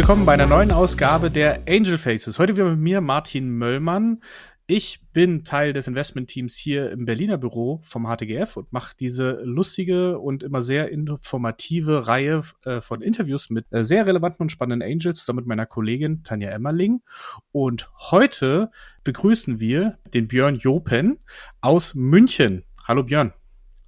[0.00, 2.38] Willkommen bei einer neuen Ausgabe der Angel Faces.
[2.38, 4.22] Heute wieder mit mir Martin Möllmann.
[4.66, 10.18] Ich bin Teil des Investmentteams hier im Berliner Büro vom HTGF und mache diese lustige
[10.18, 15.18] und immer sehr informative Reihe äh, von Interviews mit äh, sehr relevanten und spannenden Angels
[15.18, 17.02] zusammen mit meiner Kollegin Tanja Emmerling.
[17.52, 18.70] Und heute
[19.04, 21.18] begrüßen wir den Björn Jopen
[21.60, 22.64] aus München.
[22.88, 23.34] Hallo Björn.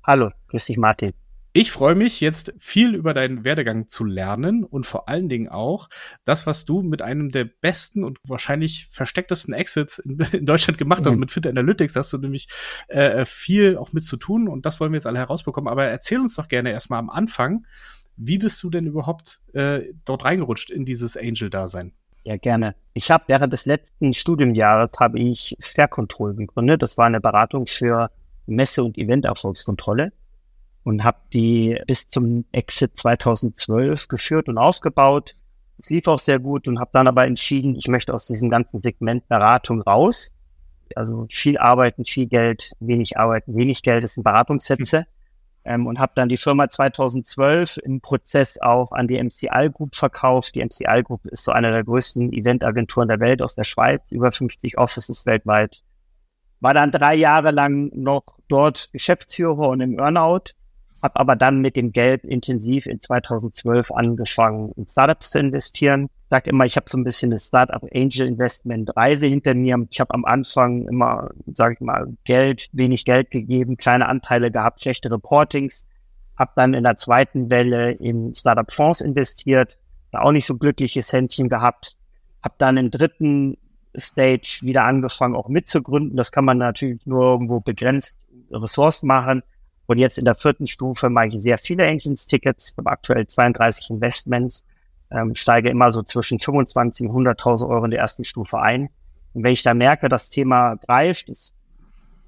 [0.05, 1.22] Hallo, grüß dich Martin.
[1.55, 5.91] Ich freue mich jetzt viel über deinen Werdegang zu lernen und vor allen Dingen auch
[6.25, 11.05] das, was du mit einem der besten und wahrscheinlich verstecktesten Exits in, in Deutschland gemacht
[11.05, 11.21] hast, mhm.
[11.21, 11.93] mit Fit Analytics.
[11.93, 12.49] Da hast du nämlich
[12.89, 15.71] äh, viel auch mit zu tun und das wollen wir jetzt alle herausbekommen.
[15.71, 17.67] Aber erzähl uns doch gerne erstmal am Anfang,
[18.17, 21.93] wie bist du denn überhaupt äh, dort reingerutscht in dieses Angel-Dasein?
[22.25, 22.77] Ja, gerne.
[22.95, 26.81] Ich habe während des letzten Studienjahres habe ich Fair Control gegründet.
[26.81, 28.11] Das war eine Beratung für
[28.47, 30.13] Messe- und Event-Erfolgskontrolle
[30.85, 35.37] und habe die bis zum Exit 2012 geführt und aufgebaut.
[35.79, 38.81] Es lief auch sehr gut und habe dann aber entschieden, ich möchte aus diesem ganzen
[38.81, 40.33] Segment Beratung raus.
[40.95, 44.99] Also viel arbeiten, viel Geld, wenig arbeiten, wenig Geld, das sind Beratungssätze.
[44.99, 45.07] Hm.
[45.65, 50.57] Ähm, und habe dann die Firma 2012 im Prozess auch an die MCI Group verkauft.
[50.57, 54.33] Die MCI Group ist so eine der größten Eventagenturen der Welt aus der Schweiz, über
[54.33, 55.85] 50 Offices weltweit.
[56.59, 60.51] War dann drei Jahre lang noch dort Geschäftsführer und im Earnout
[61.03, 66.09] habe aber dann mit dem Geld intensiv in 2012 angefangen, in Startups zu investieren.
[66.31, 69.85] Sag immer, ich habe so ein bisschen eine Startup Angel Investment Reise hinter mir.
[69.91, 74.81] Ich habe am Anfang immer, sage ich mal, Geld, wenig Geld gegeben, kleine Anteile gehabt,
[74.81, 75.89] schlechte Reportings.
[76.39, 79.79] Habe dann in der zweiten Welle in Startup Fonds investiert,
[80.13, 81.97] da auch nicht so glückliches Händchen gehabt.
[82.43, 83.59] Habe dann im dritten
[83.97, 86.17] Stage wieder angefangen, auch mitzugründen.
[86.17, 89.43] Das kann man natürlich nur irgendwo begrenzt Ressourcen machen
[89.93, 92.71] und jetzt in der vierten Stufe mache ich sehr viele Engines-Tickets.
[92.71, 94.67] Ich habe aktuell 32 Investments,
[95.11, 98.89] ähm, steige immer so zwischen 25 und 100.000 Euro in der ersten Stufe ein.
[99.35, 101.53] Und wenn ich da merke, das Thema greift, ich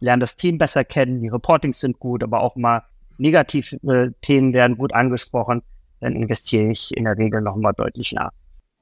[0.00, 2.82] lerne das Team besser kennen, die Reportings sind gut, aber auch mal
[3.16, 5.62] negative äh, Themen werden gut angesprochen,
[6.00, 8.32] dann investiere ich in der Regel nochmal deutlich nach.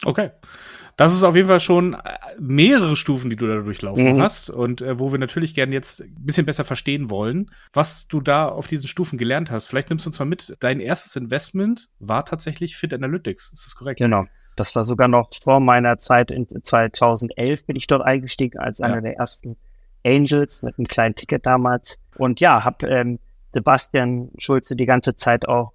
[0.04, 0.30] Okay.
[0.96, 1.98] Das ist auf jeden Fall schon äh,
[2.38, 4.22] mehrere Stufen, die du da durchlaufen mhm.
[4.22, 8.20] hast und äh, wo wir natürlich gerne jetzt ein bisschen besser verstehen wollen, was du
[8.20, 9.66] da auf diesen Stufen gelernt hast.
[9.66, 10.54] Vielleicht nimmst du uns mal mit.
[10.60, 13.52] Dein erstes Investment war tatsächlich Fit Analytics.
[13.52, 14.00] Ist das korrekt?
[14.00, 14.26] Genau.
[14.56, 18.86] Das war sogar noch vor meiner Zeit in 2011 bin ich dort eingestiegen als ja.
[18.86, 19.56] einer der ersten
[20.04, 21.98] Angels mit einem kleinen Ticket damals.
[22.18, 23.18] Und ja, habe ähm,
[23.52, 25.72] Sebastian Schulze die ganze Zeit auch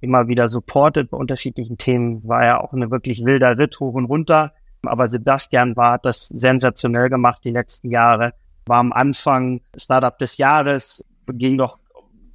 [0.00, 2.26] immer wieder supportet bei unterschiedlichen Themen.
[2.26, 4.52] War ja auch eine wirklich wilder Ritt hoch und runter.
[4.82, 8.34] Aber Sebastian war, hat das sensationell gemacht die letzten Jahre.
[8.66, 11.78] War am Anfang Startup des Jahres, ging noch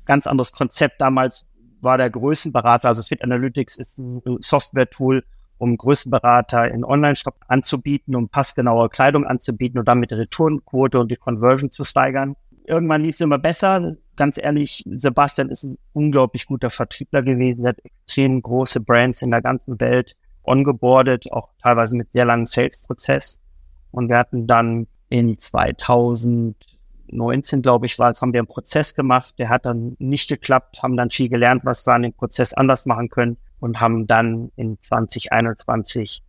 [0.05, 0.99] ganz anderes Konzept.
[0.99, 1.49] Damals
[1.81, 5.23] war der Größenberater, also Fit Analytics ist ein Software-Tool,
[5.57, 11.15] um Größenberater in Online-Shop anzubieten, um passgenaue Kleidung anzubieten und damit die Returnquote und die
[11.15, 12.35] Conversion zu steigern.
[12.65, 17.65] Irgendwann lief es immer besser ganz ehrlich, Sebastian ist ein unglaublich guter Vertriebler gewesen.
[17.65, 22.45] Er hat extrem große Brands in der ganzen Welt ongeboardet, auch teilweise mit sehr langem
[22.45, 23.39] Sales-Prozess.
[23.91, 29.35] Und wir hatten dann in 2019, glaube ich, war es, haben wir einen Prozess gemacht.
[29.37, 32.85] Der hat dann nicht geklappt, haben dann viel gelernt, was wir an dem Prozess anders
[32.85, 36.23] machen können und haben dann in 2021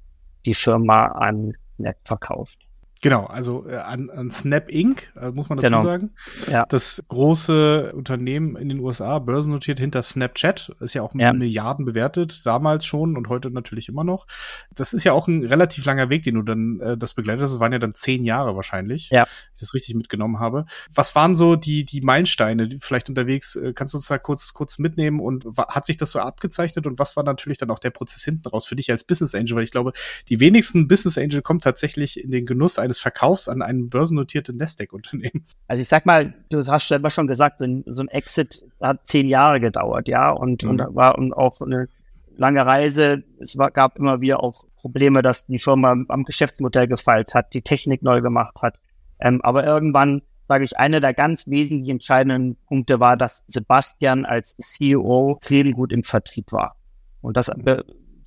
[0.46, 2.63] die Firma an Net verkauft.
[3.04, 5.82] Genau, also äh, an, an Snap Inc., äh, muss man dazu genau.
[5.82, 6.12] sagen.
[6.50, 6.64] Ja.
[6.70, 11.34] Das große Unternehmen in den USA, börsennotiert hinter Snapchat, ist ja auch mit ja.
[11.34, 14.26] Milliarden bewertet, damals schon und heute natürlich immer noch.
[14.74, 17.52] Das ist ja auch ein relativ langer Weg, den du dann äh, das begleitet hast.
[17.52, 19.26] Das waren ja dann zehn Jahre wahrscheinlich, ja.
[19.52, 20.64] ich das richtig mitgenommen habe.
[20.94, 24.54] Was waren so die, die Meilensteine, die vielleicht unterwegs, äh, kannst du uns da kurz,
[24.54, 27.90] kurz mitnehmen und hat sich das so abgezeichnet und was war natürlich dann auch der
[27.90, 29.56] Prozess hinten raus für dich als Business Angel?
[29.56, 29.92] Weil ich glaube,
[30.30, 34.54] die wenigsten Business Angel kommen tatsächlich in den Genuss eines des Verkaufs an ein börsennotiertes
[34.54, 35.44] Nasdaq-Unternehmen.
[35.68, 39.60] Also ich sag mal, du hast selber schon gesagt, so ein, Exit hat zehn Jahre
[39.60, 40.70] gedauert, ja, und, mhm.
[40.70, 41.88] und war und auch eine
[42.36, 43.24] lange Reise.
[43.38, 47.62] Es war, gab immer wieder auch Probleme, dass die Firma am Geschäftsmodell gefeilt hat, die
[47.62, 48.78] Technik neu gemacht hat.
[49.20, 54.56] Ähm, aber irgendwann, sage ich, einer der ganz wesentlich entscheidenden Punkte war, dass Sebastian als
[54.58, 56.76] CEO viel gut im Vertrieb war.
[57.22, 57.50] Und das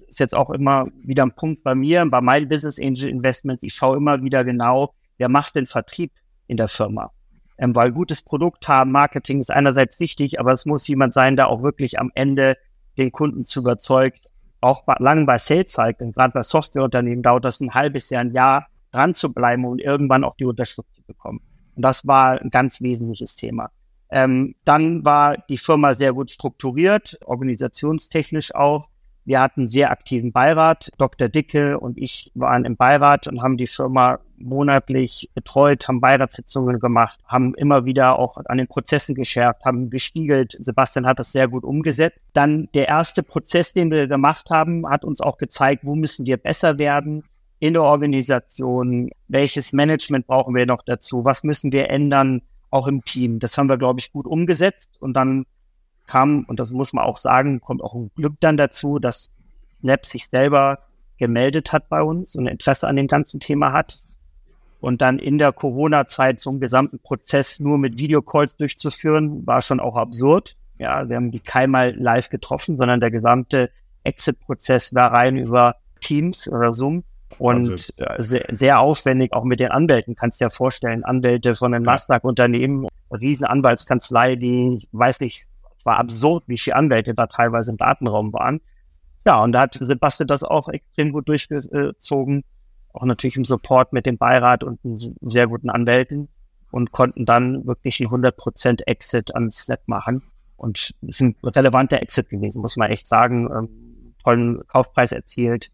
[0.08, 3.64] ist jetzt auch immer wieder ein Punkt bei mir, bei meinen Business Angel Investments.
[3.64, 6.12] Ich schaue immer wieder genau, wer macht den Vertrieb
[6.48, 7.12] in der Firma.
[7.58, 11.50] Ähm, weil gutes Produkt haben, Marketing ist einerseits wichtig, aber es muss jemand sein, der
[11.50, 12.56] auch wirklich am Ende
[12.98, 14.28] den Kunden zu überzeugt,
[14.62, 18.32] auch bei, lange bei Sales Cycle, gerade bei Softwareunternehmen dauert das ein halbes Jahr, ein
[18.32, 21.42] Jahr dran zu bleiben und irgendwann auch die Unterschrift zu bekommen.
[21.76, 23.70] Und das war ein ganz wesentliches Thema.
[24.10, 28.90] Ähm, dann war die Firma sehr gut strukturiert, organisationstechnisch auch.
[29.28, 30.90] Wir hatten sehr aktiven Beirat.
[30.98, 31.28] Dr.
[31.28, 37.20] Dicke und ich waren im Beirat und haben die Firma monatlich betreut, haben Beiratssitzungen gemacht,
[37.26, 40.56] haben immer wieder auch an den Prozessen geschärft, haben gespiegelt.
[40.58, 42.26] Sebastian hat das sehr gut umgesetzt.
[42.32, 46.38] Dann der erste Prozess, den wir gemacht haben, hat uns auch gezeigt, wo müssen wir
[46.38, 47.26] besser werden
[47.60, 53.04] in der Organisation, welches Management brauchen wir noch dazu, was müssen wir ändern, auch im
[53.04, 53.40] Team.
[53.40, 55.46] Das haben wir, glaube ich, gut umgesetzt und dann
[56.08, 59.38] kam, und das muss man auch sagen, kommt auch ein Glück dann dazu, dass
[59.70, 60.80] Snap sich selber
[61.18, 64.02] gemeldet hat bei uns und Interesse an dem ganzen Thema hat.
[64.80, 69.80] Und dann in der Corona-Zeit so einen gesamten Prozess nur mit Videocalls durchzuführen, war schon
[69.80, 70.56] auch absurd.
[70.78, 73.72] Ja, wir haben die keinmal live getroffen, sondern der gesamte
[74.04, 77.04] Exit-Prozess war rein über Teams oder Zoom.
[77.40, 81.72] Und äh, sehr, sehr aufwendig, auch mit den Anwälten, kannst du dir vorstellen, Anwälte von
[81.72, 85.48] den Nasdaq-Unternehmen, Riesenanwaltskanzlei, die, ich weiß nicht,
[85.86, 88.62] war absurd, wie viele Anwälte da teilweise im Datenraum waren.
[89.26, 92.44] Ja, und da hat Sebastian das auch extrem gut durchgezogen.
[92.94, 94.80] Auch natürlich im Support mit dem Beirat und
[95.22, 96.30] sehr guten Anwälten
[96.72, 100.24] und konnten dann wirklich einen 100% Exit an Snap machen.
[100.56, 103.50] Und es ist ein relevanter Exit gewesen, muss man echt sagen.
[103.52, 105.72] Ähm, tollen Kaufpreis erzielt.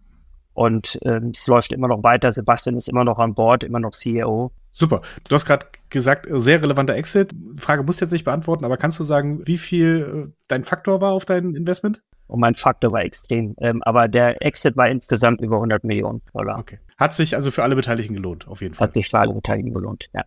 [0.54, 2.32] Und ähm, es läuft immer noch weiter.
[2.32, 4.52] Sebastian ist immer noch an Bord, immer noch CEO.
[4.72, 5.02] Super.
[5.28, 7.32] Du hast gerade gesagt, sehr relevanter Exit.
[7.58, 11.02] Frage musst du jetzt nicht beantworten, aber kannst du sagen, wie viel äh, dein Faktor
[11.02, 12.02] war auf dein Investment?
[12.28, 13.56] Und mein Faktor war extrem.
[13.60, 16.60] Ähm, aber der Exit war insgesamt über 100 Millionen Dollar.
[16.60, 16.80] Okay.
[16.98, 18.88] Hat sich also für alle Beteiligten gelohnt, auf jeden Fall.
[18.88, 20.24] Hat sich für alle Beteiligten gelohnt, ja.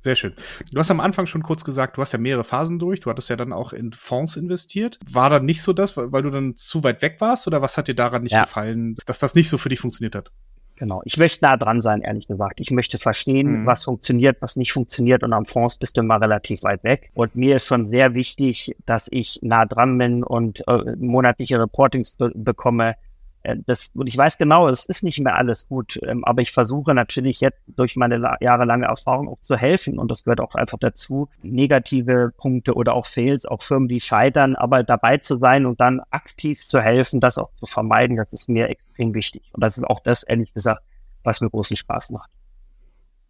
[0.00, 0.32] Sehr schön.
[0.72, 3.00] Du hast am Anfang schon kurz gesagt, du hast ja mehrere Phasen durch.
[3.00, 4.98] Du hattest ja dann auch in Fonds investiert.
[5.10, 7.46] War dann nicht so das, weil du dann zu weit weg warst?
[7.46, 8.44] Oder was hat dir daran nicht ja.
[8.44, 10.30] gefallen, dass das nicht so für dich funktioniert hat?
[10.78, 11.02] Genau.
[11.04, 12.60] Ich möchte nah dran sein, ehrlich gesagt.
[12.60, 13.66] Ich möchte verstehen, mhm.
[13.66, 15.24] was funktioniert, was nicht funktioniert.
[15.24, 17.10] Und am Fonds bist du immer relativ weit weg.
[17.14, 22.14] Und mir ist schon sehr wichtig, dass ich nah dran bin und äh, monatliche Reportings
[22.14, 22.94] be bekomme,
[23.66, 26.94] das, und ich weiß genau, es ist nicht mehr alles gut, ähm, aber ich versuche
[26.94, 31.28] natürlich jetzt durch meine jahrelange Erfahrung auch zu helfen und das gehört auch einfach dazu,
[31.42, 36.00] negative Punkte oder auch Fails, auch Firmen, die scheitern, aber dabei zu sein und dann
[36.10, 39.42] aktiv zu helfen, das auch zu vermeiden, das ist mir extrem wichtig.
[39.52, 40.82] Und das ist auch das, ehrlich gesagt,
[41.22, 42.30] was mir großen Spaß macht.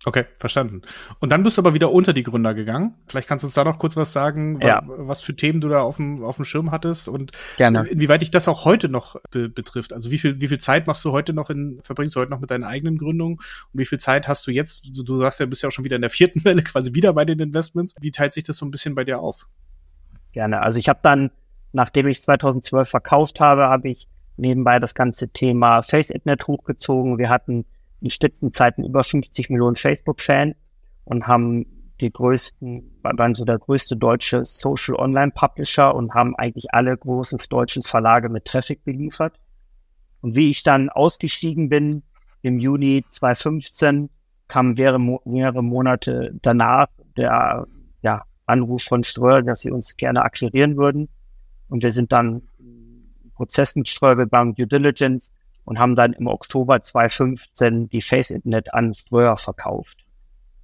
[0.04, 0.82] Okay, verstanden.
[1.18, 2.94] Und dann bist du aber wieder unter die Gründer gegangen.
[3.08, 4.80] Vielleicht kannst du uns da noch kurz was sagen, ja.
[4.86, 7.84] was für Themen du da auf dem, auf dem Schirm hattest und Gerne.
[7.88, 9.92] inwieweit dich das auch heute noch be betrifft.
[9.92, 12.38] Also wie viel, wie viel Zeit machst du heute noch in, verbringst du heute noch
[12.38, 14.96] mit deinen eigenen Gründungen und wie viel Zeit hast du jetzt?
[14.96, 17.12] Du, du sagst ja, bist ja auch schon wieder in der vierten Welle, quasi wieder
[17.12, 17.94] bei den Investments.
[18.00, 19.48] Wie teilt sich das so ein bisschen bei dir auf?
[20.30, 20.62] Gerne.
[20.62, 21.32] Also ich habe dann,
[21.72, 24.06] nachdem ich 2012 verkauft habe, habe ich
[24.36, 27.18] nebenbei das ganze Thema FaceAdNet hochgezogen.
[27.18, 27.64] Wir hatten
[28.00, 30.70] in Spitzenzeiten über 50 Millionen Facebook-Fans
[31.04, 31.66] und haben
[32.00, 37.40] die größten, waren so der größte deutsche Social Online Publisher und haben eigentlich alle großen
[37.48, 39.38] deutschen Verlage mit Traffic beliefert.
[40.20, 42.02] Und wie ich dann ausgestiegen bin
[42.42, 44.10] im Juni 2015,
[44.46, 47.66] kam mehrere, Monate danach der
[48.02, 51.08] ja, Anruf von Ströer, dass sie uns gerne akquirieren würden.
[51.68, 52.42] Und wir sind dann
[53.34, 55.37] Prozess mit Ströer, waren Due Diligence
[55.68, 59.98] und haben dann im Oktober 2015 die Face Internet an Ströer verkauft.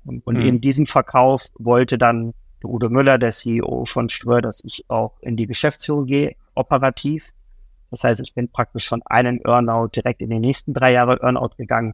[0.06, 0.46] Und, und mhm.
[0.46, 2.32] in diesem Verkauf wollte dann
[2.64, 7.32] Udo Müller, der CEO von Ströer, dass ich auch in die Geschäftsführung gehe, operativ.
[7.90, 11.56] Das heißt, ich bin praktisch von einem Earnout direkt in die nächsten drei Jahre Earnout
[11.58, 11.92] gegangen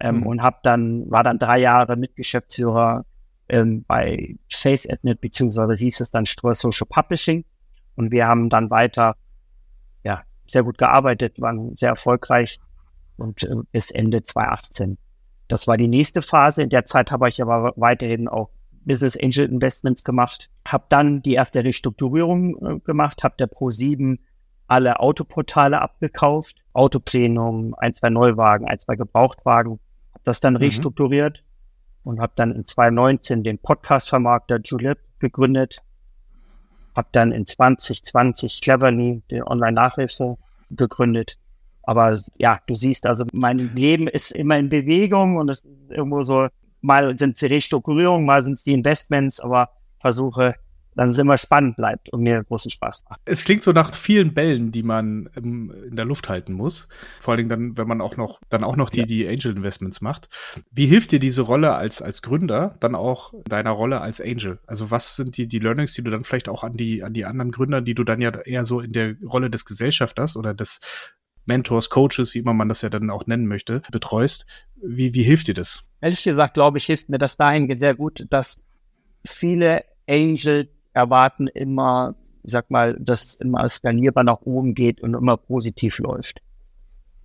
[0.00, 0.26] ähm, mhm.
[0.26, 3.04] und habe dann war dann drei Jahre Mitgeschäftsführer
[3.48, 7.44] ähm, bei FaceAdNet beziehungsweise hieß es dann Ströer Social Publishing
[7.94, 9.14] und wir haben dann weiter
[10.02, 12.60] ja sehr gut gearbeitet, waren sehr erfolgreich
[13.16, 14.98] und äh, bis Ende 2018.
[15.48, 16.62] Das war die nächste Phase.
[16.62, 18.50] In der Zeit habe ich aber weiterhin auch
[18.84, 24.18] Business Angel Investments gemacht, habe dann die erste Restrukturierung äh, gemacht, habe der Pro7
[24.66, 29.80] alle Autoportale abgekauft, Autoplenum, ein, zwei Neuwagen, ein, zwei Gebrauchtwagen,
[30.12, 30.60] habe das dann mhm.
[30.60, 31.44] restrukturiert
[32.04, 35.82] und habe dann in 2019 den Podcast-Vermarkter Julep gegründet,
[37.00, 40.36] habe dann in 2020 Cleverly, die Online-Nachhilfe,
[40.70, 41.38] gegründet.
[41.82, 46.22] Aber ja, du siehst, also mein Leben ist immer in Bewegung und es ist irgendwo
[46.22, 46.48] so,
[46.82, 50.54] mal sind es die Restrukturierungen, mal sind es die Investments, aber versuche
[50.94, 53.20] dann es immer spannend bleibt und mir großen Spaß macht.
[53.24, 56.88] Es klingt so nach vielen Bällen, die man ähm, in der Luft halten muss.
[57.20, 59.06] Vor allen Dingen dann, wenn man auch noch, dann auch noch die, ja.
[59.06, 60.28] die Angel Investments macht.
[60.70, 64.58] Wie hilft dir diese Rolle als, als Gründer dann auch deiner Rolle als Angel?
[64.66, 67.24] Also was sind die, die Learnings, die du dann vielleicht auch an die, an die
[67.24, 70.80] anderen Gründer, die du dann ja eher so in der Rolle des Gesellschafters oder des
[71.46, 74.46] Mentors, Coaches, wie immer man das ja dann auch nennen möchte, betreust.
[74.82, 75.82] Wie, wie hilft dir das?
[76.00, 78.70] Ehrlich gesagt, glaube ich, hilft mir das dahin sehr gut, dass
[79.24, 85.36] viele Angels erwarten immer ich sag mal, das immer skalierbar nach oben geht und immer
[85.36, 86.40] positiv läuft.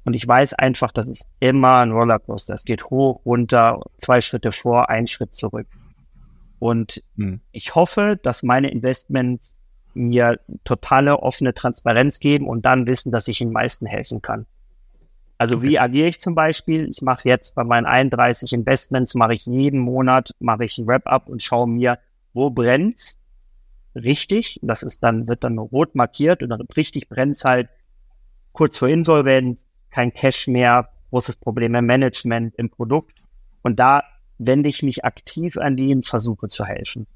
[0.04, 2.54] Und ich weiß einfach, das ist immer ein Rollercoaster.
[2.54, 5.68] Es geht hoch, runter, zwei Schritte vor, ein Schritt zurück.
[6.60, 7.42] Und hm.
[7.52, 9.62] ich hoffe, dass meine Investments
[9.94, 14.46] mir totale offene Transparenz geben und dann wissen, dass ich den meisten helfen kann.
[15.38, 15.70] Also okay.
[15.70, 16.88] wie agiere ich zum Beispiel?
[16.90, 21.28] Ich mache jetzt bei meinen 31 Investments, mache ich jeden Monat, mache ich ein Wrap-up
[21.30, 21.98] und schaue mir,
[22.36, 23.16] wo brennt
[23.96, 24.60] richtig.
[24.62, 27.70] Das ist dann, wird dann rot markiert und dann richtig brennt halt
[28.52, 33.24] kurz vor Insolvenz, kein Cash mehr, großes Problem im Management, im Produkt.
[33.64, 34.04] Und da
[34.38, 37.08] wende ich mich aktiv an die und versuche zu helfen.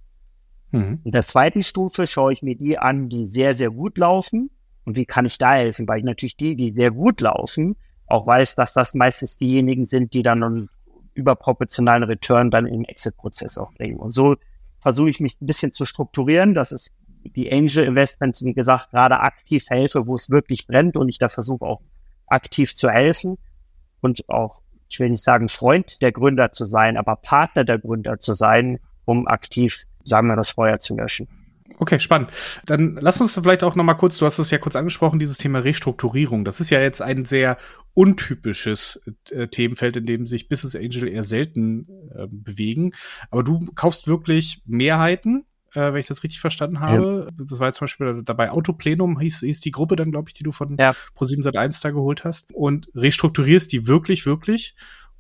[0.72, 1.00] Mhm.
[1.04, 4.50] In der zweiten Stufe schaue ich mir die an, die sehr, sehr gut laufen.
[4.86, 5.88] Und wie kann ich da helfen?
[5.88, 7.76] Weil ich natürlich die, die sehr gut laufen,
[8.08, 10.70] auch weiß, dass das meistens diejenigen sind, die dann einen
[11.14, 13.98] überproportionalen Return dann im Exit-Prozess auch bringen.
[13.98, 14.36] Und so
[14.80, 19.20] versuche ich mich ein bisschen zu strukturieren, dass es die Angel Investments, wie gesagt, gerade
[19.20, 21.82] aktiv helfe, wo es wirklich brennt und ich da versuche auch
[22.28, 23.38] aktiv zu helfen
[24.02, 28.20] und auch, ich will nicht sagen Freund der Gründer zu sein, aber Partner der Gründer
[28.20, 31.28] zu sein, um aktiv, sagen wir, das Feuer zu löschen.
[31.82, 32.32] Okay, spannend.
[32.66, 35.38] Dann lass uns vielleicht auch noch mal kurz, du hast es ja kurz angesprochen, dieses
[35.38, 36.44] Thema Restrukturierung.
[36.44, 37.58] Das ist ja jetzt ein sehr
[37.94, 42.92] untypisches äh, Themenfeld, in dem sich Business Angel eher selten äh, bewegen.
[43.32, 45.46] Aber du kaufst wirklich Mehrheiten
[45.76, 47.28] äh, wenn ich das richtig verstanden habe.
[47.30, 47.46] Ja.
[47.46, 50.44] Das war jetzt zum Beispiel dabei Autoplenum, hieß, hieß die Gruppe dann, glaube ich, die
[50.44, 50.96] du von ja.
[51.16, 52.54] Pro7 Sat1 da geholt hast.
[52.54, 54.76] Und restrukturierst die wirklich, wirklich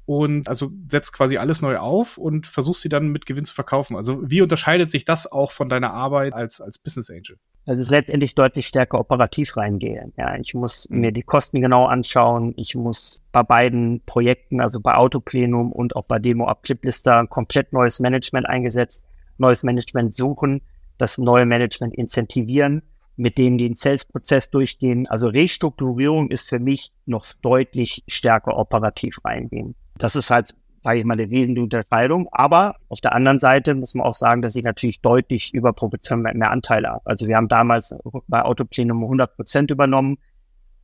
[0.09, 3.95] und also setzt quasi alles neu auf und versuchst sie dann mit Gewinn zu verkaufen.
[3.95, 7.37] Also wie unterscheidet sich das auch von deiner Arbeit als, als Business Angel?
[7.67, 10.11] Also es ist letztendlich deutlich stärker operativ reingehen.
[10.17, 11.01] Ja, ich muss mhm.
[11.01, 12.55] mir die Kosten genau anschauen.
[12.57, 17.71] Ich muss bei beiden Projekten, also bei Autoplenum und auch bei Demo Up Cliplister, komplett
[17.71, 19.03] neues Management eingesetzt
[19.39, 20.61] neues Management suchen,
[20.97, 22.81] das neue Management incentivieren,
[23.15, 25.07] mit denen den Sales-Prozess durchgehen.
[25.07, 29.75] Also Restrukturierung ist für mich noch deutlich stärker operativ reingehen.
[29.99, 32.27] Das ist halt, sage ich mal, eine wesentliche Unterscheidung.
[32.31, 36.49] Aber auf der anderen Seite muss man auch sagen, dass ich natürlich deutlich überproportional mehr
[36.49, 37.05] Anteile habe.
[37.05, 37.93] Also wir haben damals
[38.27, 40.17] bei Autoplenum 100 Prozent übernommen.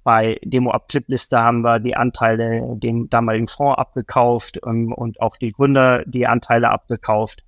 [0.03, 5.19] Bei Demo Up Clipliste haben wir die Anteile dem damaligen Fonds abgekauft um, ähm, und
[5.19, 7.43] auch die Gründer die Anteile abgekauft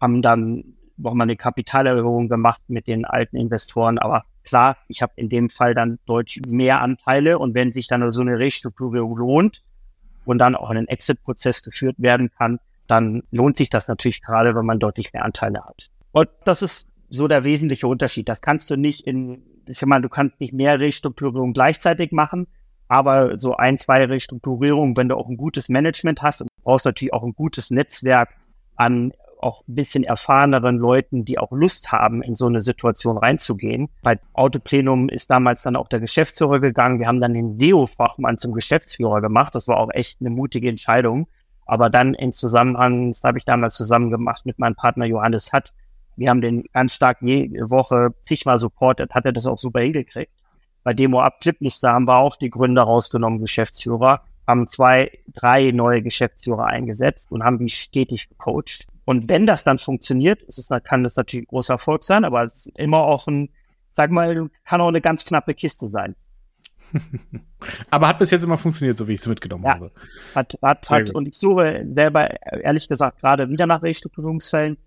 [0.00, 3.98] haben dann nochmal eine Kapitalerhöhung gemacht mit den alten Investoren.
[3.98, 8.12] Aber klar, ich habe in dem Fall dann deutlich mehr Anteile und wenn sich dann
[8.12, 9.62] so eine Restrukturierung lohnt
[10.24, 14.66] und dann auch ein Exit-Prozess geführt werden kann, dann lohnt sich das natürlich gerade, wenn
[14.66, 15.90] man deutlich mehr Anteile hat.
[16.12, 18.28] Und das ist so der wesentliche Unterschied.
[18.28, 22.46] Das kannst du nicht in, ich meine, du kannst nicht mehr Restrukturierungen gleichzeitig machen,
[22.88, 27.14] aber so ein, zwei Restrukturierungen, wenn du auch ein gutes Management hast und brauchst natürlich
[27.14, 28.36] auch ein gutes Netzwerk
[28.76, 29.12] an
[29.44, 33.88] auch ein bisschen erfahreneren Leuten, die auch Lust haben, in so eine Situation reinzugehen.
[34.02, 36.98] Bei Autoplenum ist damals dann auch der Geschäftsführer gegangen.
[36.98, 39.54] Wir haben dann den SEO-Fachmann zum Geschäftsführer gemacht.
[39.54, 41.28] Das war auch echt eine mutige Entscheidung.
[41.66, 45.72] Aber dann in Zusammenhang, das habe ich damals zusammen gemacht mit meinem Partner Johannes Hatt.
[46.16, 50.32] Wir haben den ganz stark jede Woche zigmal supportet, hat er das auch super hingekriegt.
[50.84, 56.02] Bei Demo Up Clipliste haben wir auch die Gründer rausgenommen, Geschäftsführer, haben zwei, drei neue
[56.02, 58.86] Geschäftsführer eingesetzt und haben die stetig gecoacht.
[59.04, 62.42] Und wenn das dann funktioniert, ist es, kann das natürlich ein großer Erfolg sein, aber
[62.42, 63.50] es ist immer auch ein,
[63.92, 66.16] sag mal, kann auch eine ganz knappe Kiste sein.
[67.90, 69.92] aber hat bis jetzt immer funktioniert, so wie ich es mitgenommen ja, habe.
[70.34, 71.10] Hat, hat, hat.
[71.10, 72.28] Und ich suche selber,
[72.62, 74.78] ehrlich gesagt, gerade wieder nach Restrukturierungsfällen,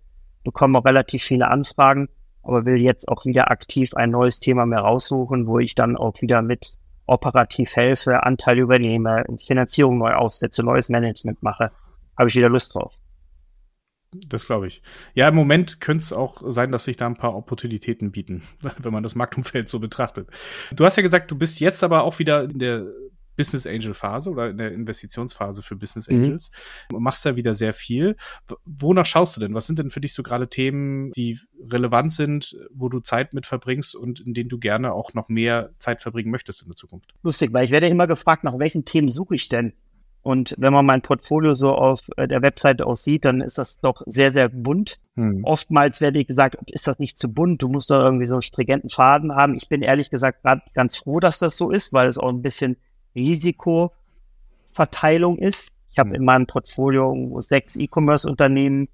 [0.43, 2.09] bekomme auch relativ viele Anfragen,
[2.43, 6.21] aber will jetzt auch wieder aktiv ein neues Thema mehr raussuchen, wo ich dann auch
[6.21, 11.71] wieder mit operativ helfe, Anteil übernehme, Finanzierung neu aussetze, neues Management mache.
[12.17, 12.97] Habe ich wieder Lust drauf.
[14.11, 14.81] Das glaube ich.
[15.13, 18.43] Ja, im Moment könnte es auch sein, dass sich da ein paar Opportunitäten bieten,
[18.77, 20.29] wenn man das Marktumfeld so betrachtet.
[20.73, 22.85] Du hast ja gesagt, du bist jetzt aber auch wieder in der
[23.37, 26.15] Business Angel Phase oder in der Investitionsphase für Business mhm.
[26.17, 26.51] Angels.
[26.91, 27.03] Mhm.
[27.03, 28.17] Machst da wieder sehr viel.
[28.65, 29.53] Wonach schaust du denn?
[29.53, 31.39] Was sind denn für dich so gerade Themen, die
[31.71, 35.69] relevant sind, wo du Zeit mit verbringst und in denen du gerne auch noch mehr
[35.77, 37.13] Zeit verbringen möchtest in der Zukunft?
[37.21, 39.73] Lustig, weil ich werde immer gefragt, nach welchen Themen suche ich denn?
[40.21, 44.01] Und wenn man mein Portfolio so auf äh, der Webseite aussieht, dann ist das doch
[44.05, 44.99] sehr, sehr bunt.
[45.15, 45.45] Hm.
[45.45, 47.61] Oftmals werde ich gesagt, ist das nicht zu bunt?
[47.61, 49.55] Du musst doch irgendwie so einen stringenten Faden haben.
[49.55, 52.41] Ich bin ehrlich gesagt gerade ganz froh, dass das so ist, weil es auch ein
[52.41, 52.75] bisschen
[53.15, 55.69] Risikoverteilung ist.
[55.89, 56.15] Ich habe hm.
[56.15, 58.89] in meinem Portfolio sechs E-Commerce-Unternehmen,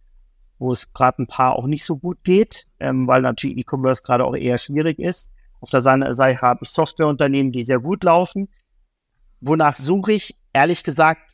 [0.59, 4.23] wo es gerade ein paar auch nicht so gut geht, ähm, weil natürlich E-Commerce gerade
[4.23, 5.31] auch eher schwierig ist.
[5.61, 8.49] Auf der Seite habe ich Softwareunternehmen, die sehr gut laufen.
[9.41, 10.35] Wonach suche ich?
[10.53, 11.33] Ehrlich gesagt,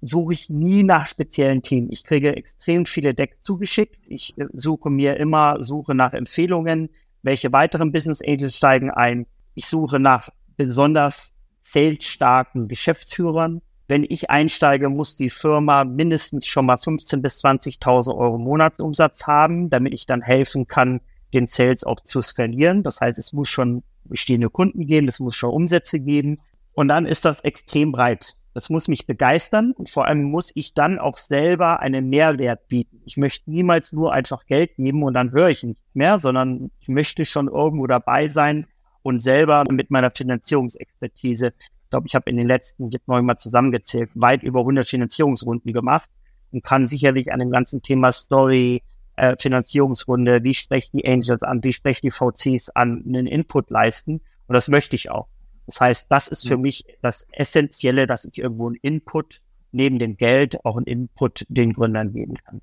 [0.00, 1.90] suche ich nie nach speziellen Themen.
[1.90, 3.98] Ich kriege extrem viele Decks zugeschickt.
[4.06, 6.90] Ich äh, suche mir immer, suche nach Empfehlungen.
[7.22, 9.26] welche weiteren Business Angels steigen ein.
[9.54, 13.62] Ich suche nach besonders salesstarken Geschäftsführern.
[13.88, 19.70] Wenn ich einsteige, muss die Firma mindestens schon mal 15.000 bis 20.000 Euro Monatsumsatz haben,
[19.70, 21.00] damit ich dann helfen kann,
[21.34, 22.82] den Sales auch zu skalieren.
[22.82, 26.38] Das heißt, es muss schon bestehende Kunden geben, es muss schon Umsätze geben.
[26.76, 28.36] Und dann ist das extrem breit.
[28.52, 33.00] Das muss mich begeistern und vor allem muss ich dann auch selber einen Mehrwert bieten.
[33.06, 36.88] Ich möchte niemals nur einfach Geld geben und dann höre ich nichts mehr, sondern ich
[36.88, 38.66] möchte schon irgendwo dabei sein
[39.02, 43.38] und selber mit meiner Finanzierungsexpertise, ich glaube, ich habe in den letzten, jetzt noch mal
[43.38, 46.10] zusammengezählt, weit über 100 Finanzierungsrunden gemacht
[46.52, 48.82] und kann sicherlich an dem ganzen Thema Story,
[49.16, 54.20] äh, Finanzierungsrunde, wie sprechen die Angels an, wie sprechen die VCs an, einen Input leisten
[54.46, 55.28] und das möchte ich auch.
[55.66, 59.42] Das heißt, das ist für mich das Essentielle, dass ich irgendwo einen Input
[59.72, 62.62] neben dem Geld auch einen Input den Gründern geben kann.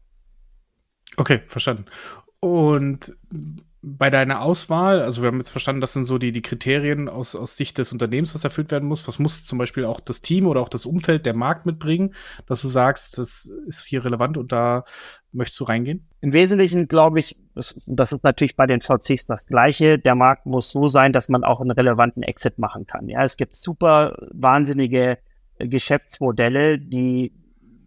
[1.18, 1.86] Okay, verstanden.
[2.40, 3.16] Und
[3.86, 7.36] bei deiner Auswahl, also wir haben jetzt verstanden, das sind so die, die Kriterien aus,
[7.36, 9.06] aus Sicht des Unternehmens, was erfüllt werden muss.
[9.10, 12.14] Was muss zum Beispiel auch das Team oder auch das Umfeld, der Markt mitbringen,
[12.46, 14.86] dass du sagst, das ist hier relevant und da
[15.34, 16.08] möchtest du reingehen?
[16.22, 20.00] Im Wesentlichen glaube ich, das, das ist natürlich bei den VCs das Gleiche.
[20.00, 23.10] Der Markt muss so sein, dass man auch einen relevanten Exit machen kann.
[23.10, 25.18] Ja, es gibt super wahnsinnige
[25.60, 27.34] Geschäftsmodelle, die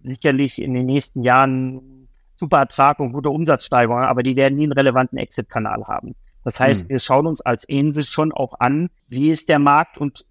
[0.03, 1.96] sicherlich in den nächsten Jahren
[2.39, 6.15] super Ertrag und gute Umsatzsteigerung, aber die werden nie einen relevanten Exit-Kanal haben.
[6.45, 6.89] Das heißt, hm.
[6.91, 10.25] wir schauen uns als Angel schon auch an, wie ist der Markt und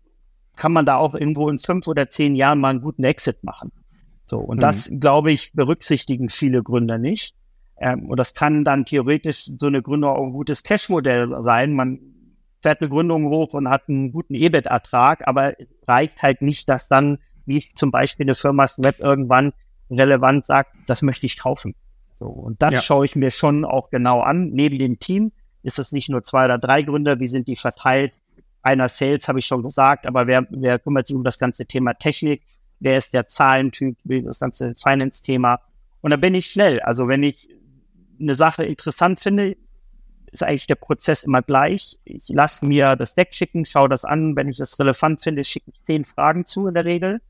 [0.55, 3.71] kann man da auch irgendwo in fünf oder zehn Jahren mal einen guten Exit machen.
[4.25, 4.61] So, und hm.
[4.61, 7.35] das, glaube ich, berücksichtigen viele Gründer nicht.
[7.77, 11.73] Ähm, und das kann dann theoretisch so eine Gründung auch ein gutes Cash-Modell sein.
[11.73, 11.99] Man
[12.61, 16.87] fährt eine Gründung hoch und hat einen guten EBIT-Ertrag, aber es reicht halt nicht, dass
[16.87, 19.53] dann, wie zum Beispiel eine Firma Snap irgendwann
[19.89, 21.75] relevant sagt, das möchte ich kaufen.
[22.19, 22.81] So, und das ja.
[22.81, 24.49] schaue ich mir schon auch genau an.
[24.51, 25.31] Neben dem Team
[25.63, 28.13] ist es nicht nur zwei oder drei Gründer, wie sind die verteilt?
[28.61, 31.93] Einer Sales, habe ich schon gesagt, aber wer, wer kümmert sich um das ganze Thema
[31.93, 32.43] Technik?
[32.79, 33.97] Wer ist der Zahlentyp?
[34.03, 35.59] Das ganze Finance-Thema?
[36.01, 36.79] Und da bin ich schnell.
[36.81, 37.49] Also wenn ich
[38.19, 39.55] eine Sache interessant finde,
[40.31, 41.99] ist eigentlich der Prozess immer gleich.
[42.05, 44.35] Ich lasse mir das Deck schicken, schaue das an.
[44.35, 47.21] Wenn ich das relevant finde, schicke ich zehn Fragen zu in der Regel.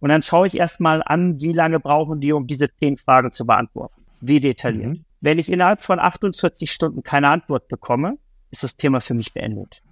[0.00, 3.46] Und dann schaue ich erstmal an, wie lange brauchen die, um diese zehn Fragen zu
[3.46, 4.98] beantworten wie detailliert.
[4.98, 5.04] Mhm.
[5.20, 8.18] Wenn ich innerhalb von 48 Stunden keine Antwort bekomme,
[8.50, 9.82] ist das Thema für mich beendet.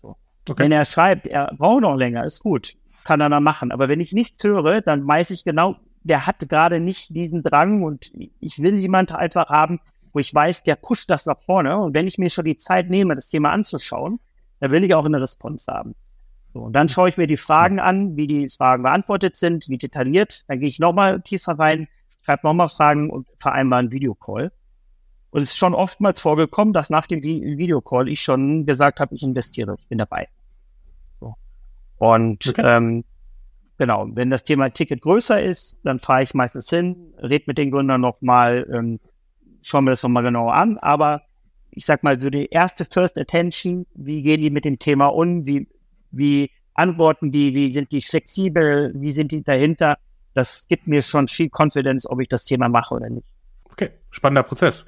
[0.00, 0.16] So.
[0.48, 0.64] Okay.
[0.64, 3.72] Wenn er schreibt, er braucht noch länger, ist gut, kann er dann machen.
[3.72, 7.82] Aber wenn ich nichts höre, dann weiß ich genau, der hat gerade nicht diesen Drang
[7.82, 8.10] und
[8.40, 9.80] ich will jemanden einfach haben,
[10.12, 11.76] wo ich weiß, der pusht das nach vorne.
[11.78, 14.20] Und wenn ich mir schon die Zeit nehme, das Thema anzuschauen,
[14.60, 15.94] dann will ich auch eine Response haben.
[16.54, 19.76] So, und dann schaue ich mir die Fragen an, wie die Fragen beantwortet sind, wie
[19.76, 20.48] detailliert.
[20.48, 21.88] Dann gehe ich nochmal tiefer rein,
[22.28, 24.52] schreibt nochmal Fragen und vereinbart einen Videocall.
[25.30, 29.22] Und es ist schon oftmals vorgekommen, dass nach dem Videocall ich schon gesagt habe, ich
[29.22, 30.28] investiere, ich bin dabei.
[31.20, 31.34] So.
[31.96, 32.62] Und okay.
[32.64, 33.04] ähm,
[33.78, 37.70] genau, wenn das Thema Ticket größer ist, dann fahre ich meistens hin, red mit den
[37.70, 39.00] Gründern nochmal, ähm,
[39.62, 40.76] schauen wir das nochmal genauer an.
[40.78, 41.22] Aber
[41.70, 45.46] ich sag mal, so die erste First Attention, wie gehen die mit dem Thema um,
[45.46, 45.66] wie,
[46.10, 49.96] wie antworten die, wie sind die flexibel, wie sind die dahinter,
[50.38, 53.26] das gibt mir schon viel Confidence, ob ich das Thema mache oder nicht.
[53.72, 54.84] Okay, spannender Prozess.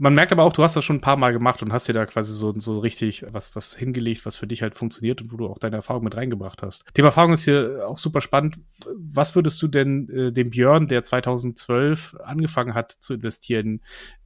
[0.00, 1.92] Man merkt aber auch, du hast das schon ein paar Mal gemacht und hast dir
[1.92, 5.36] da quasi so, so richtig was, was hingelegt, was für dich halt funktioniert und wo
[5.36, 6.84] du auch deine Erfahrung mit reingebracht hast.
[6.94, 8.58] Thema Erfahrung ist hier auch super spannend.
[8.96, 13.80] Was würdest du denn äh, dem Björn, der 2012 angefangen hat zu investieren,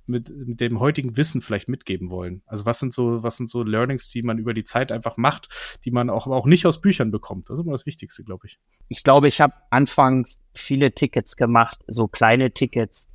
[0.09, 2.43] mit, mit dem heutigen Wissen vielleicht mitgeben wollen?
[2.47, 5.49] Also was sind so, was sind so Learnings, die man über die Zeit einfach macht,
[5.85, 7.49] die man auch, aber auch nicht aus Büchern bekommt?
[7.49, 8.59] Das ist immer das Wichtigste, glaube ich.
[8.89, 13.09] Ich glaube, ich habe anfangs viele Tickets gemacht, so kleine Tickets,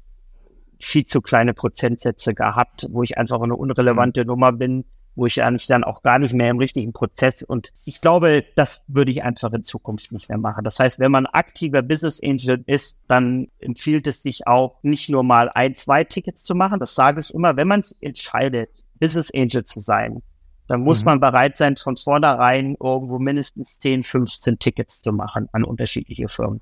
[0.80, 4.28] viel zu kleine Prozentsätze gehabt, wo ich einfach eine unrelevante mhm.
[4.28, 8.02] Nummer bin, wo ich eigentlich dann auch gar nicht mehr im richtigen Prozess und ich
[8.02, 10.64] glaube, das würde ich einfach in Zukunft nicht mehr machen.
[10.64, 15.24] Das heißt, wenn man aktiver Business Angel ist, dann empfiehlt es sich auch nicht nur
[15.24, 16.80] mal ein, zwei Tickets zu machen.
[16.80, 20.22] Das sage ich immer, wenn man sich entscheidet, Business Angel zu sein,
[20.68, 21.06] dann muss mhm.
[21.06, 26.62] man bereit sein, von vornherein irgendwo mindestens 10, 15 Tickets zu machen an unterschiedliche Firmen.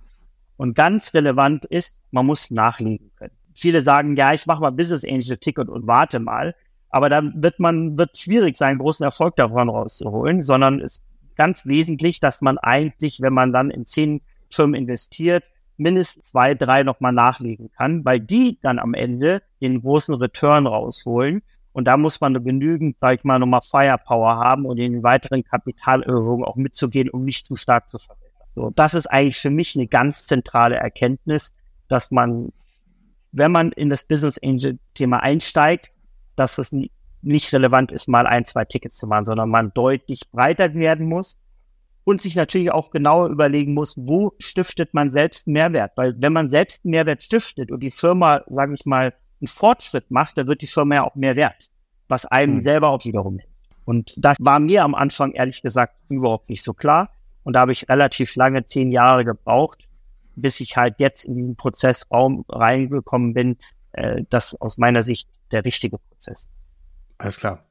[0.57, 3.33] Und ganz relevant ist, man muss nachlegen können.
[3.53, 6.55] Viele sagen, ja, ich mache mal Business Angel Ticket und warte mal.
[6.89, 11.03] Aber dann wird man, wird schwierig sein, großen Erfolg davon rauszuholen, sondern es ist
[11.35, 15.43] ganz wesentlich, dass man eigentlich, wenn man dann in zehn Firmen investiert,
[15.77, 21.41] mindestens zwei, drei nochmal nachlegen kann, weil die dann am Ende den großen Return rausholen.
[21.71, 25.43] Und da muss man genügend, sag ich mal, nochmal Firepower haben und in den weiteren
[25.43, 28.47] Kapitalerhöhungen auch mitzugehen, um nicht zu stark zu verbessern.
[28.55, 31.55] So, das ist eigentlich für mich eine ganz zentrale Erkenntnis,
[31.87, 32.51] dass man,
[33.31, 35.91] wenn man in das Business Angel Thema einsteigt,
[36.39, 36.73] dass es
[37.21, 41.37] nicht relevant ist, mal ein, zwei Tickets zu machen, sondern man deutlich breiter werden muss
[42.05, 45.91] und sich natürlich auch genauer überlegen muss, wo stiftet man selbst Mehrwert?
[45.95, 50.37] Weil wenn man selbst Mehrwert stiftet und die Firma, sage ich mal, einen Fortschritt macht,
[50.37, 51.69] dann wird die Firma ja auch mehr wert,
[52.07, 52.61] was einem hm.
[52.61, 53.49] selber auch wiederum hilft.
[53.85, 57.09] Und das war mir am Anfang ehrlich gesagt überhaupt nicht so klar.
[57.43, 59.87] Und da habe ich relativ lange, zehn Jahre gebraucht,
[60.35, 63.57] bis ich halt jetzt in diesen Prozessraum reingekommen bin,
[63.93, 66.67] äh, das aus meiner Sicht der richtige Prozess ist.
[67.17, 67.65] Alles klar.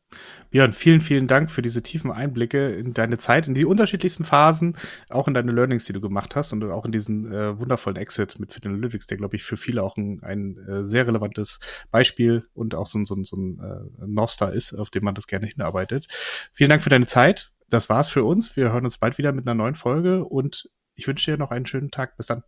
[0.51, 4.77] Björn, vielen, vielen Dank für diese tiefen Einblicke in deine Zeit, in die unterschiedlichsten Phasen,
[5.11, 8.39] auch in deine Learnings, die du gemacht hast und auch in diesen äh, wundervollen Exit
[8.39, 12.47] mit Fit Analytics, der, glaube ich, für viele auch ein, ein äh, sehr relevantes Beispiel
[12.55, 15.27] und auch so ein, so ein, so ein äh, Northstar ist, auf dem man das
[15.27, 16.07] gerne hinarbeitet.
[16.53, 17.53] Vielen Dank für deine Zeit.
[17.69, 18.57] Das war's für uns.
[18.57, 21.67] Wir hören uns bald wieder mit einer neuen Folge und ich wünsche dir noch einen
[21.67, 22.17] schönen Tag.
[22.17, 22.43] Bis dann.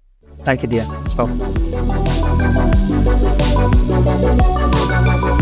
[0.45, 0.87] Danke dir.
[1.15, 1.29] Ciao.